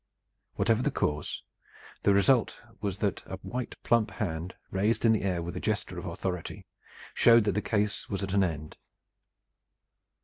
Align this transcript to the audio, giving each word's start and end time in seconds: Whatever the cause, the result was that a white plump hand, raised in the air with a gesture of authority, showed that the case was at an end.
Whatever 0.55 0.81
the 0.81 0.89
cause, 0.89 1.43
the 2.01 2.11
result 2.11 2.59
was 2.81 2.97
that 2.97 3.21
a 3.27 3.37
white 3.43 3.75
plump 3.83 4.09
hand, 4.09 4.55
raised 4.71 5.05
in 5.05 5.13
the 5.13 5.21
air 5.21 5.43
with 5.43 5.55
a 5.55 5.59
gesture 5.59 5.99
of 5.99 6.07
authority, 6.07 6.65
showed 7.13 7.43
that 7.43 7.51
the 7.51 7.61
case 7.61 8.09
was 8.09 8.23
at 8.23 8.33
an 8.33 8.43
end. 8.43 8.77